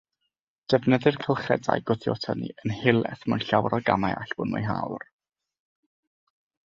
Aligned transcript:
Defnyddir 0.73 1.17
cylchedau 1.25 1.83
gwthio-tynnu 1.91 2.49
yn 2.69 2.73
helaeth 2.79 3.23
mewn 3.33 3.45
llawer 3.51 3.77
o 3.79 3.81
gamau 3.91 4.17
allbwn 4.23 4.53
mwyhäwr. 4.55 5.07